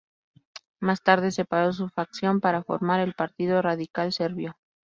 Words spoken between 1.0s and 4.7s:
tarde separó su facción para formar el Partido Radical Serbio.